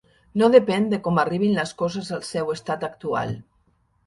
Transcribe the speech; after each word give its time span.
No 0.41 0.47
depèn 0.53 0.87
de 0.93 0.99
com 1.07 1.19
arribin 1.23 1.53
les 1.57 1.75
coses 1.83 2.09
al 2.17 2.25
seu 2.31 2.51
estat 2.57 2.89
actual. 2.89 3.37